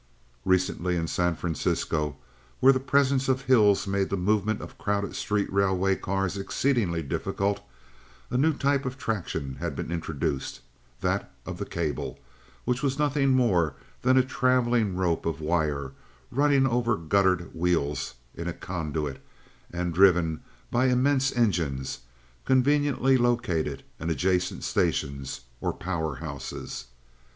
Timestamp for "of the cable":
11.45-12.17